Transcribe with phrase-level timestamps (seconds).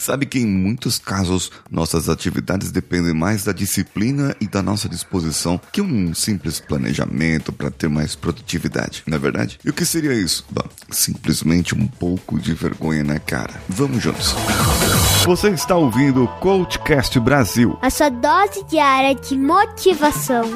[0.00, 5.60] Sabe que em muitos casos nossas atividades dependem mais da disciplina e da nossa disposição
[5.70, 9.58] que um simples planejamento para ter mais produtividade, não é verdade?
[9.62, 10.46] E o que seria isso?
[10.50, 13.60] Bom, simplesmente um pouco de vergonha na cara.
[13.68, 14.34] Vamos juntos.
[15.26, 17.78] Você está ouvindo o Coachcast Brasil.
[17.82, 20.50] A sua dose diária de motivação.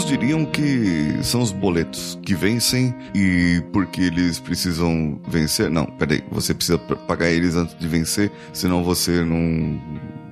[0.00, 5.68] Uns diriam que são os boletos que vencem e porque eles precisam vencer.
[5.68, 9.78] Não, peraí, você precisa pagar eles antes de vencer, senão você não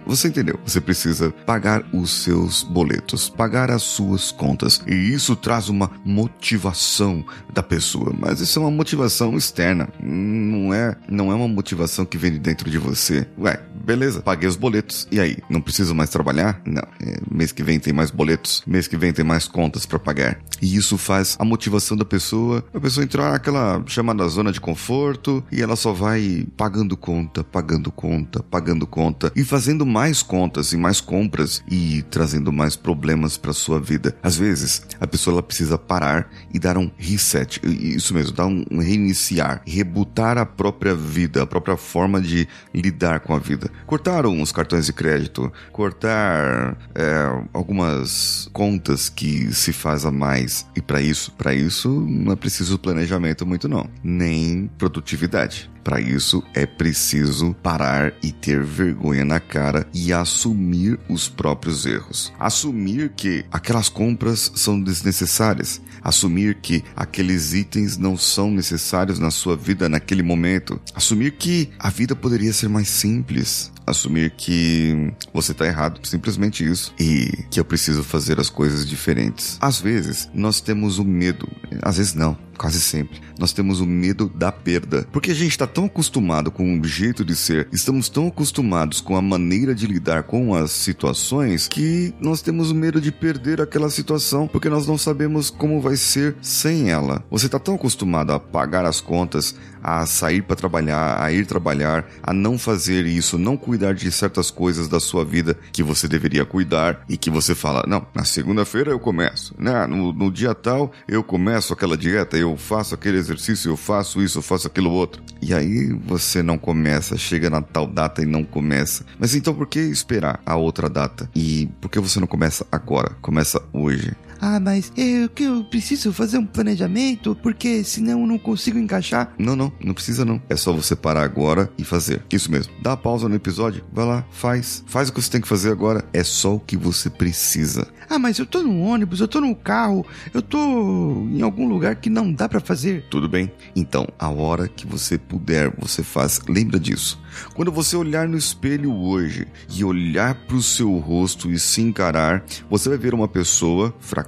[0.08, 0.58] você entendeu?
[0.64, 4.80] Você precisa pagar os seus boletos, pagar as suas contas.
[4.86, 7.22] E isso traz uma motivação
[7.52, 8.14] da pessoa.
[8.18, 9.86] Mas isso é uma motivação externa.
[10.02, 13.28] Não é, não é uma motivação que vem de dentro de você.
[13.38, 15.06] Ué, beleza, paguei os boletos.
[15.12, 15.36] E aí?
[15.50, 16.60] Não preciso mais trabalhar?
[16.64, 16.82] Não.
[17.02, 18.62] É, mês que vem tem mais boletos.
[18.66, 20.38] Mês que vem tem mais contas para pagar.
[20.62, 25.44] E isso faz a motivação da pessoa, a pessoa entrar naquela chamada zona de conforto
[25.52, 30.72] e ela só vai pagando conta, pagando conta, pagando conta e fazendo mais mais contas
[30.72, 34.16] e mais compras e trazendo mais problemas para sua vida.
[34.22, 38.78] Às vezes, a pessoa ela precisa parar e dar um reset, isso mesmo, dar um
[38.78, 43.72] reiniciar, rebutar a própria vida, a própria forma de lidar com a vida.
[43.86, 50.64] Cortar uns cartões de crédito, cortar é, algumas contas que se faz a mais.
[50.76, 55.68] E para isso, para isso não é preciso planejamento muito não, nem produtividade.
[55.88, 62.30] Para isso é preciso parar e ter vergonha na cara e assumir os próprios erros.
[62.38, 65.80] Assumir que aquelas compras são desnecessárias.
[66.02, 70.78] Assumir que aqueles itens não são necessários na sua vida naquele momento.
[70.94, 76.92] Assumir que a vida poderia ser mais simples assumir que você está errado, simplesmente isso,
[77.00, 79.56] e que eu preciso fazer as coisas diferentes.
[79.60, 81.48] Às vezes, nós temos o medo,
[81.80, 83.20] às vezes não, quase sempre.
[83.38, 85.06] Nós temos o medo da perda.
[85.12, 89.16] Porque a gente está tão acostumado com o jeito de ser, estamos tão acostumados com
[89.16, 93.88] a maneira de lidar com as situações que nós temos o medo de perder aquela
[93.88, 97.24] situação porque nós não sabemos como vai ser sem ela.
[97.30, 102.06] Você está tão acostumado a pagar as contas, a sair para trabalhar, a ir trabalhar,
[102.22, 106.44] a não fazer isso, não cuidar de certas coisas da sua vida que você deveria
[106.44, 109.86] cuidar e que você fala, não, na segunda-feira eu começo, né?
[109.86, 114.38] No, no dia tal eu começo aquela dieta, eu faço aquele exercício, eu faço isso,
[114.38, 115.22] eu faço aquilo outro.
[115.40, 119.04] E aí você não começa, chega na tal data e não começa.
[119.18, 121.30] Mas então por que esperar a outra data?
[121.34, 123.16] E por que você não começa agora?
[123.20, 124.12] Começa hoje.
[124.40, 129.34] Ah, mas eu que eu preciso fazer um planejamento porque senão eu não consigo encaixar.
[129.38, 130.40] Não, não, não precisa não.
[130.48, 132.22] É só você parar agora e fazer.
[132.32, 132.72] Isso mesmo.
[132.82, 134.84] Dá pausa no episódio, vai lá, faz.
[134.86, 136.04] Faz o que você tem que fazer agora.
[136.12, 137.86] É só o que você precisa.
[138.08, 141.96] Ah, mas eu tô no ônibus, eu tô no carro, eu tô em algum lugar
[141.96, 143.04] que não dá para fazer.
[143.10, 143.52] Tudo bem?
[143.76, 146.40] Então, a hora que você puder, você faz.
[146.48, 147.20] Lembra disso.
[147.54, 152.44] Quando você olhar no espelho hoje e olhar para o seu rosto e se encarar,
[152.70, 154.27] você vai ver uma pessoa fracassada.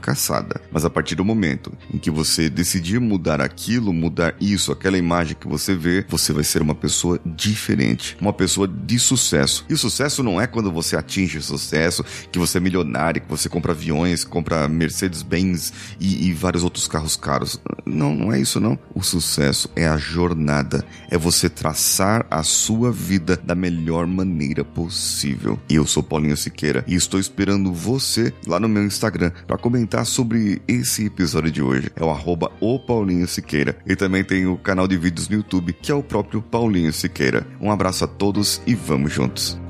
[0.71, 5.37] Mas a partir do momento em que você decidir mudar aquilo, mudar isso, aquela imagem
[5.38, 9.65] que você vê, você vai ser uma pessoa diferente, uma pessoa de sucesso.
[9.69, 13.28] E o sucesso não é quando você atinge o sucesso, que você é milionário, que
[13.28, 17.60] você compra aviões, compra Mercedes-Benz e, e vários outros carros caros.
[17.84, 18.78] Não, não é isso não.
[18.94, 25.59] O sucesso é a jornada, é você traçar a sua vida da melhor maneira possível.
[25.69, 29.59] Eu sou Paulinho Siqueira e estou esperando você lá no meu Instagram para
[29.91, 31.91] comentar sobre esse episódio de hoje.
[31.97, 33.77] É o arroba o Paulinho Siqueira.
[33.84, 37.47] E também tem o canal de vídeos no YouTube, que é o próprio Paulinho Siqueira.
[37.61, 39.69] Um abraço a todos e vamos juntos.